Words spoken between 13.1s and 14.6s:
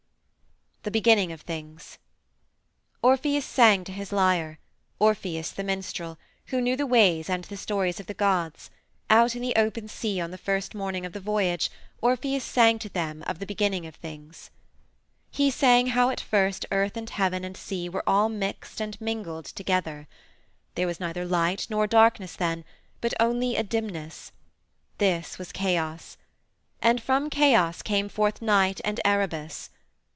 of the beginning of things.